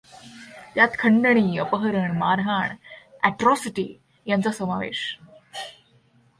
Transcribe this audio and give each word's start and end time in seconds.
त्यांत 0.75 0.89
खंडणी, 0.99 1.57
अपहरण, 1.57 2.17
मारहाण, 2.17 2.69
अ 3.23 3.27
ॅट्रॉसिटी 3.27 3.99
यांचा 4.25 4.51
समावेश. 4.51 5.17